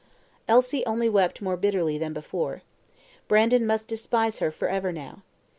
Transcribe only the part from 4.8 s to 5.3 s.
now.